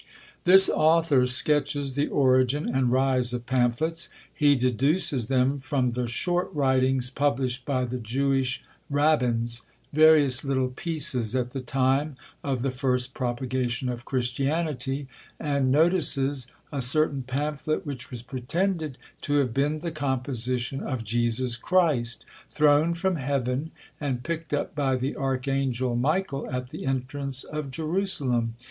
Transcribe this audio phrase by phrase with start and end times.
[0.45, 4.09] This author sketches the origin and rise of pamphlets.
[4.33, 9.61] He deduces them from the short writings published by the Jewish Rabbins;
[9.93, 15.07] various little pieces at the time of the first propagation of Christianity;
[15.39, 21.57] and notices a certain pamphlet which was pretended to have been the composition of Jesus
[21.57, 27.69] Christ, thrown from heaven, and picked up by the archangel Michael at the entrance of
[27.69, 28.55] Jerusalem.